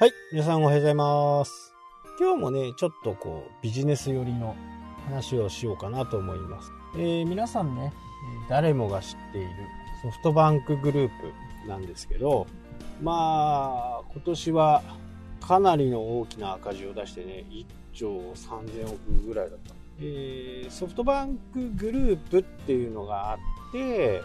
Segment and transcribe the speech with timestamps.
[0.00, 1.74] はい、皆さんおはようございます。
[2.20, 4.54] 今日もね、ちょっとこう、ビジネス寄りの
[5.06, 6.70] 話をしようかなと思います。
[6.94, 7.92] えー皆さんね、
[8.48, 9.48] 誰もが知っている
[10.00, 11.10] ソフトバンクグルー
[11.64, 12.46] プなんですけど、
[13.02, 14.84] まあ、今年は
[15.40, 19.74] かなりの大きな赤字を出してね、1兆3000億ぐらいだった。
[19.98, 23.38] えーソフトバンクグループっていうのがあっ
[23.72, 24.22] て、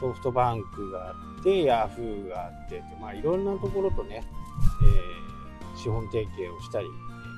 [0.00, 4.22] ソフトバンクがあって、ヤフーがあって、まあいろんなところとね、
[4.82, 5.28] えー
[5.78, 6.88] 資本提携をしたり、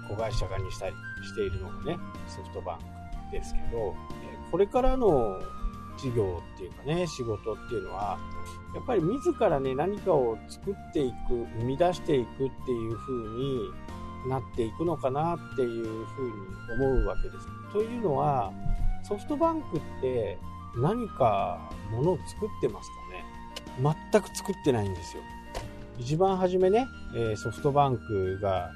[0.09, 5.39] 子会社化にしたりしているのがね、ソフトバンクですけど、えこれからの
[5.99, 8.19] 事業っていうかね、仕事っていうのは、
[8.75, 13.71] やっぱり自らね、何かを作っていく、生み出していくっていう風に
[14.29, 16.33] なっていくのかなっていう風に
[16.83, 17.47] 思うわけです。
[17.73, 18.53] というのは、
[19.03, 20.39] ソフトバンクって
[20.77, 25.23] 何かものを作ってますかね全く作ってないんですよ。
[25.99, 28.71] 一番初めね、えソフトバンクが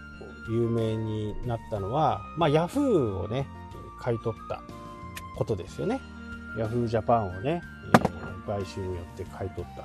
[0.50, 3.46] 有名になったのは、まあ、ヤフーをね、
[3.98, 4.60] 買い取った
[5.36, 6.00] ことですよね。
[6.58, 7.62] ヤフージャパンをね、
[7.94, 9.84] え買収によって買い取った。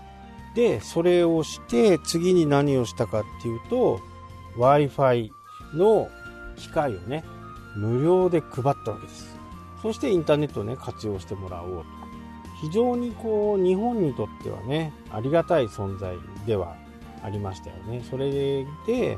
[0.56, 4.00] で、それをして、次に何をしたかっていうと、
[4.58, 5.30] Wi-Fi
[5.74, 6.10] の
[6.58, 7.24] 機械をね、
[7.76, 9.38] 無料で配ったわけです。
[9.82, 11.99] そしてインターネットをね、活用してもらおうと。
[12.62, 16.16] 非常にこう、日本にとってはね、ありがたい存在
[16.46, 16.76] では
[17.24, 18.04] ありましたよね。
[18.10, 19.18] それで、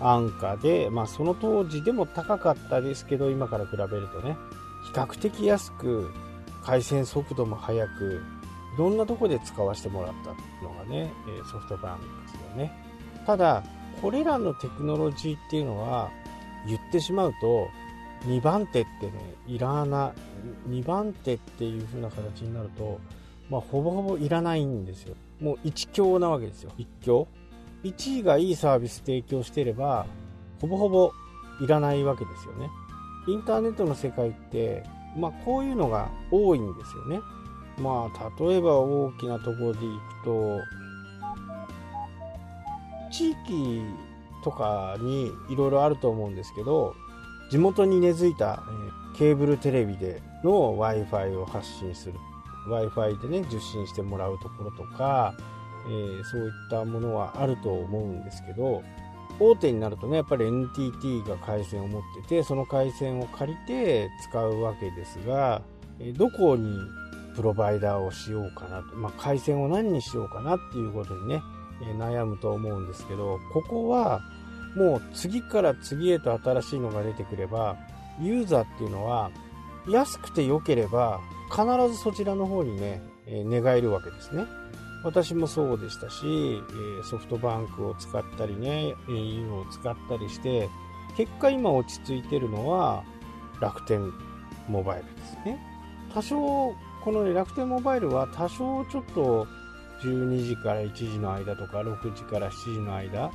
[0.00, 4.36] 安価で、まあその当時でも高かったですけど、今から比べるとね、
[4.86, 6.10] 比較的安く、
[6.62, 8.22] 回線速度も速く、
[8.74, 10.30] いろんなとこで使わせてもらった
[10.64, 11.12] のがね、
[11.50, 12.72] ソフトバンクですよね。
[13.26, 13.62] ただ、
[14.00, 16.10] これらのテクノロジーっていうのは、
[16.66, 17.68] 言ってしまうと、
[18.26, 19.12] 2番手ってね、
[19.46, 20.12] いらな、
[20.68, 23.00] 2番手っていう風な形になると、
[23.50, 25.16] まあ、ほぼほぼいらないんですよ。
[25.40, 26.70] もう一強なわけですよ。
[26.78, 27.26] 一強。
[27.82, 30.06] 1位がいいサービス提供してれば、
[30.60, 31.12] ほぼほぼ
[31.60, 32.70] いらないわけですよね。
[33.26, 34.84] インターネットの世界って、
[35.16, 37.20] まあ、こういうのが多いんですよね。
[37.78, 39.88] まあ、例えば大きなところでい
[40.22, 40.60] くと、
[43.10, 43.82] 地域
[44.42, 46.94] とかにいろいろあると思うんですけど、
[47.52, 48.62] 地元に根付いた、
[49.14, 52.14] えケーブルテレビでの Wi-Fi を発信する。
[52.66, 55.34] Wi-Fi でね、受信してもらうところとか、
[55.86, 58.82] えーそういったものはあると思うんですけど、
[59.38, 65.60] 大手になるとね、やっぱり NTT が回線を持ってて、その回線を借りて使うわけですが、
[66.00, 66.74] えどこに
[67.36, 71.42] プロバイダーをしようかなと、まあ、回線を何にしようかなっていうことにね、
[71.82, 74.22] え悩むと思うんですけど、ここは
[74.76, 77.76] もう次から次へと新しいのが出てくれば、
[78.20, 79.30] ユーザーっていうのは
[79.88, 84.44] 安くて良ければ必ずそちらの方にね、え寝返るわけですね。
[85.04, 86.62] 私もそうでしたし、
[87.10, 90.68] ソフトバンクを使ったりね、au を使ったりして、
[91.16, 93.04] 結果今落ち着いてるのは
[93.60, 94.12] 楽天
[94.68, 95.58] モバイルですね。
[96.14, 99.46] 多少、このね、楽天モバイルは多少ちょっと
[100.02, 103.30] 12時から1時の間とか6時から7時の間、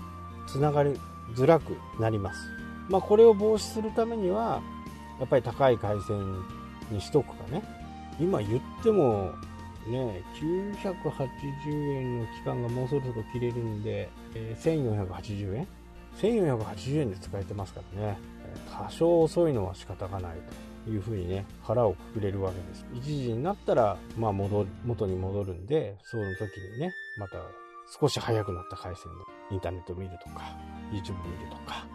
[0.47, 0.97] つながり
[1.35, 2.39] づらくなります。
[2.89, 4.61] まあこれを防止するためには、
[5.19, 6.17] やっぱり高い回線
[6.91, 7.63] にしとくかね。
[8.19, 9.33] 今言っても、
[9.87, 15.67] ね、980円の期間がもうそろそろ切れるんで、えー1480円
[16.17, 18.17] ?1480 円で使えてますからね。
[18.71, 20.37] 多少遅いのは仕方がない
[20.85, 22.85] というふうにね、腹をくくれるわけです。
[22.93, 26.41] 1時になったら、まあ戻る、元に戻るんで、その時
[26.75, 27.37] にね、また
[27.87, 30.41] 少し早くなった回線でインターネットを見るとか、
[30.91, 31.85] YouTube 見るとか、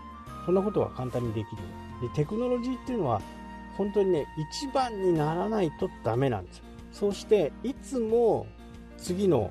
[0.47, 1.63] そんなことは簡単にできる。
[2.01, 3.21] で、テクノロジーっていうのは、
[3.77, 6.65] 本当にね、一番にならないとダメなんですよ。
[6.93, 8.47] そして、いつも
[8.97, 9.51] 次の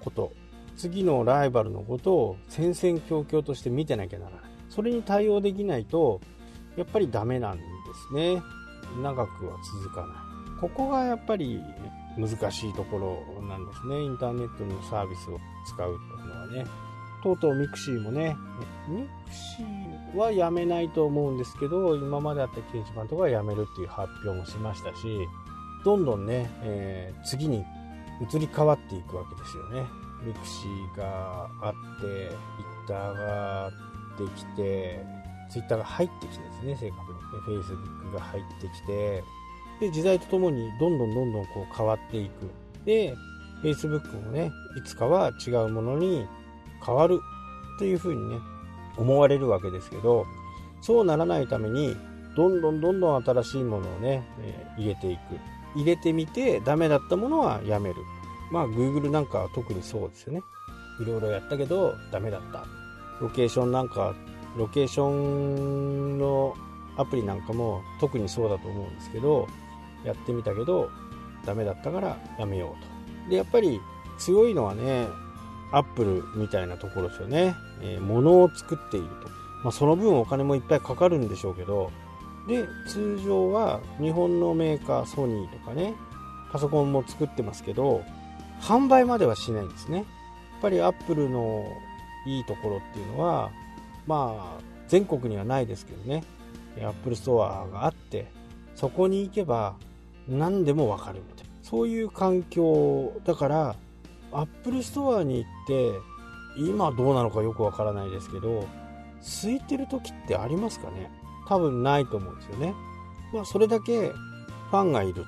[0.00, 0.32] こと、
[0.76, 4.40] 次のライバルのことを戦々恐々として見てなきゃならない。
[4.68, 6.20] それに対応できないと、
[6.76, 7.64] やっぱりダメなんで
[8.08, 8.42] すね。
[9.02, 10.60] 長くは続かない。
[10.60, 11.60] ここがやっぱり
[12.18, 12.98] 難しいとこ
[13.38, 14.00] ろなんですね。
[14.00, 16.66] インターネットのサービスを使うというのはね。
[17.22, 18.36] とうとうミクシーもね、
[18.88, 25.28] ミクシーはやめないと思うんですけど、今まであった掲示板とかはやめるっていう発表もしましたし、
[25.84, 27.64] どんどんね、えー次に
[28.20, 29.84] 移り変わっていくわけですよね。
[30.22, 33.70] ミクシーがあって、ツイッターが
[34.18, 35.04] できて、
[35.50, 37.20] ツイッターが入ってきてですね、正確に。
[37.40, 39.24] フェイスブックが入ってきて、
[39.80, 42.50] で、時代とともにどんどんどんどんこう変わっていく。
[42.84, 43.14] で、
[43.62, 46.26] Facebook もね、いつかは違うものに
[46.84, 47.20] 変わる
[47.78, 48.38] というふうにね、
[48.96, 50.26] 思われるわけですけど、
[50.82, 51.96] そうならないために、
[52.36, 55.20] どんどんどんどん新しいものをね、えー入れていく。
[55.76, 57.96] 入れてみて、ダメだったものはやめる。
[58.50, 60.42] まあ、Google なんかは特にそうですよね。
[61.00, 62.80] いろいろやったけど、ダメだった。
[63.20, 64.14] ロケーションなんか
[64.56, 66.54] ロケーションの
[66.96, 69.46] アプリなんかも特にそうだと思うんですけど
[70.04, 70.90] やってみたけど
[71.44, 73.30] ダメだったからやめようと。
[73.30, 73.80] でやっぱり
[74.18, 75.06] 強いのはね
[75.72, 79.28] アップルみたいなところですよね、えー、物を作っていると、
[79.62, 81.90] まあ、その分お金もいっぱいかかるんでしょうけど
[82.48, 85.94] で通常は日本のメーカーソニーとかね
[86.52, 88.02] パソコンも作ってますけど
[88.60, 89.98] 販売まではしないんですね。
[89.98, 90.06] やっ
[90.60, 91.64] ぱりアップルの
[92.26, 93.50] いいところっていうのは
[94.06, 96.24] まあ全国にはないですけどね。
[96.82, 98.26] アップルストアがあって
[98.74, 99.76] そこに行けば
[100.28, 101.50] 何でもわかるみたいな。
[101.62, 103.76] そういう環境だから
[104.32, 105.92] アップルストアに行って
[106.56, 108.66] 今どうなのかよくわからないですけど
[109.20, 111.10] 空いてる時ってありますかね？
[111.48, 112.74] 多分ないと思うんですよね。
[113.32, 115.24] まあそれだけファンがいる。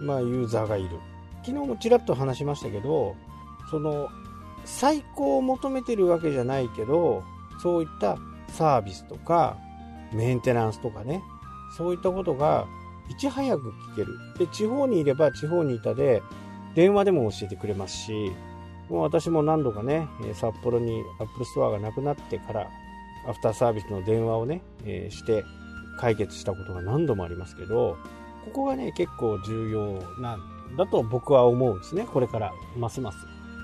[0.00, 0.98] まあユーザーがいる。
[1.44, 3.16] 昨日もちらっと話しましたけど
[3.70, 4.08] その
[4.64, 7.24] 最高を求めてるわけじゃないけど
[7.60, 8.16] そういった
[8.48, 9.56] サービスとか
[10.12, 11.20] メンテナンスとかね
[11.76, 12.66] そういったことが
[13.08, 14.18] いち早く聞ける。
[14.38, 16.22] で地方にいれば地方にいたで
[16.74, 18.32] 電話でも教えてくれますし
[18.88, 22.68] もう私も何度かね札幌にアップルストアがなくなってから
[23.28, 24.62] アフターサービスの電話をね、
[25.10, 25.44] して
[25.98, 27.96] 解決したことが何度もありますけど
[28.44, 32.52] ここがね結構重要なんだと僕は思うんですねこれから。
[32.76, 33.18] ますます。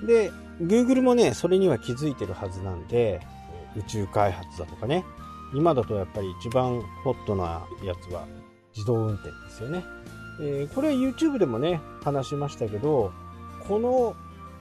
[0.07, 0.31] で
[0.61, 3.21] Google もねそれには気づいてるはずなんで
[3.77, 5.05] 宇宙開発だとかね
[5.55, 8.27] 今だとやっぱり一番ホットなやつは
[8.79, 9.85] 自動運転ですよね、
[10.41, 13.13] えー、これは YouTube でもね話しましたけど
[13.67, 14.15] この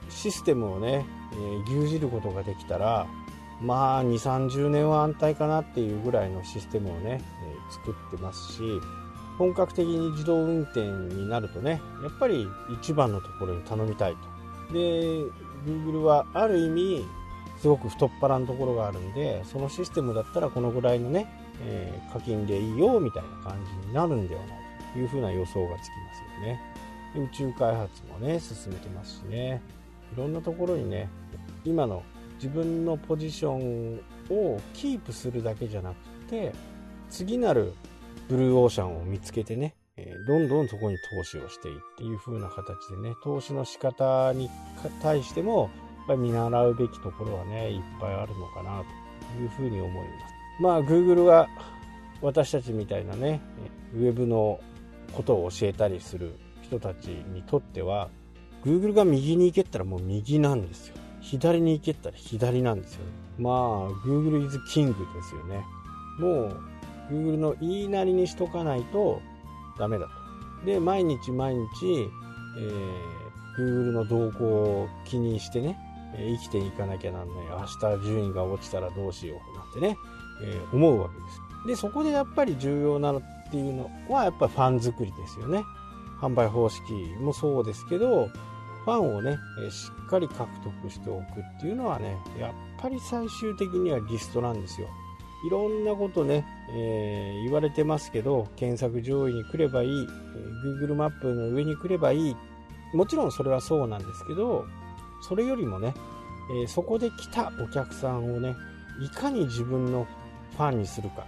[0.10, 3.06] システムをね、えー、牛耳ることができたら
[3.62, 8.62] まあ2 3 0年は安泰かなっていうぐらいのシステムをね、えー、作ってますし
[9.38, 12.48] 本格的に自動運転になるとねやっぱり
[12.82, 14.16] 一番のところに頼みたい
[14.68, 14.74] と。
[14.74, 15.24] で
[15.66, 17.06] Google はある意味
[17.60, 21.28] すごく太っ腹なところがあるんでそのシステムだったらこのぐらいのね、
[21.62, 24.50] えー、課金でいいよみたいな感じになるんではない
[24.94, 26.62] というふうな予想がつきますよね。
[27.16, 29.62] 宇宙開発もね進めてますしね。
[30.14, 31.10] いろんなところにね
[31.66, 32.04] 今の
[32.36, 34.00] 自分のポジション
[34.30, 35.96] をキープするだけじゃなく
[36.30, 36.54] て
[37.10, 37.74] 次なる
[38.30, 39.76] ブルーオーシャンを見つけてね
[40.28, 44.50] どんどんそこに投資をしていっていう風な形でね投資の仕方に
[45.02, 48.84] 対してもやっぱり見習うべきところはねいっぱいあるのかな
[49.36, 50.37] というふうに思います。
[50.60, 51.48] まあ Google は
[52.22, 53.42] 私たちみたいなね
[53.96, 54.60] ウェブの
[55.14, 58.10] ことを教えたりする人たちにとっては
[58.64, 60.96] Google が右に行けたらもう右なんですよ。
[61.22, 63.02] 左に行けたら左なんですよ。
[63.38, 65.64] まあ Google is King ですよね。
[66.20, 66.62] もう
[67.12, 69.22] Google の言いなりにしとかないと
[69.78, 70.66] ダメだと。
[70.66, 71.66] で毎日毎日、
[72.58, 75.78] えー、Google の動向を気にしてね
[76.18, 77.38] 生きていかなきゃなんない。
[77.46, 79.58] 明日順位が落ちたらどうしよう。
[79.58, 79.98] なんてね、
[80.44, 81.42] え、思うわけです。
[81.68, 85.64] でそこでやっぱり重要なのっていうのはやっぱりファン作りですよね。
[86.22, 86.82] 販売方式
[87.20, 88.30] もそうですけど
[88.86, 89.38] ファンをね
[89.70, 91.22] しっかり獲得しておく
[91.58, 94.88] っていうのはねやっぱり最終的にはリストなんですよ。
[95.46, 102.36] いろんなことね、えー、言われてますけど検索上位に来ればいい、えー、Google マップの上に来ればいい。
[102.94, 104.66] もちろんそれはそうなんですけど
[105.22, 105.94] それよりもね、
[106.52, 108.56] えー、そこで来たお客さんをね
[109.02, 110.08] いかに自分の
[110.58, 111.26] ファンにするか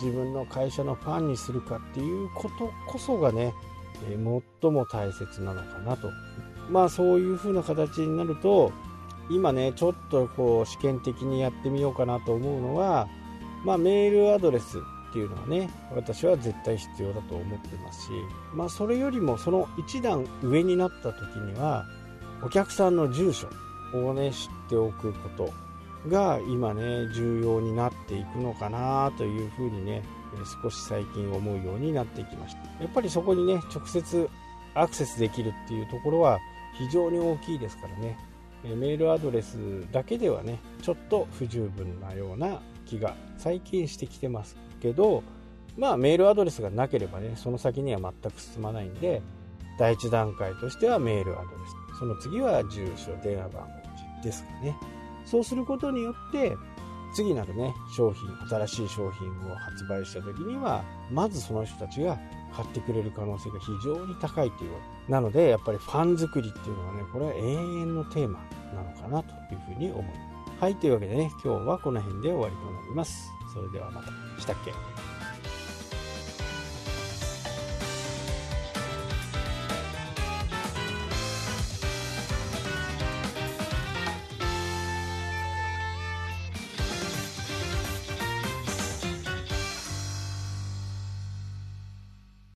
[0.00, 3.52] 自分の会社のファンにするかっていうことこそがね、
[4.00, 6.08] 最も大切なのかなと。
[6.70, 8.72] まあそういう風な形になると
[9.30, 13.08] 今ねちょっとこう試験的にやってみようかなと思うのは、
[13.64, 18.10] まあ、メールアドレスっていうのはね私は絶対必要だと思ってますし、
[18.54, 21.86] まあ、それよりもその一段上になった時には
[22.42, 23.48] お客さんの住所
[23.94, 25.67] をね知っておくこと。
[26.06, 30.02] が今ね重要になっていくのかなというふうにね
[30.62, 32.62] 少し最近思うようになってきました。
[32.82, 34.28] やっぱりそこにね直接
[34.74, 36.38] アクセスできるっていうところは
[36.78, 38.16] 非常に大きいですからね。
[38.64, 39.56] メールアドレス
[39.92, 45.22] だけではねちょっと不十分なような気が最近してきてますけど
[45.76, 49.22] まあメールアドレスがなければねその先には全く進まないんで
[49.78, 51.48] 第一段階としてはメールアドレ
[51.94, 51.98] ス。
[51.98, 54.76] その次は住所、電話番号ですかね。
[55.30, 56.56] そうすることによって、
[57.14, 62.18] 次なるね、商品、新しい商品を発売した時には、まずその人たちが
[62.54, 68.40] 買ってくれる可能性が非常に高いというわけなので、やっぱりファン作りっていうのはね、これは永遠のテーマ
[68.74, 70.18] なのかなというふうに思います。
[70.60, 73.30] はい、というわけでね、今日はこの辺で終わりとなります。
[73.54, 74.08] それではまた。
[74.40, 74.72] したっけ？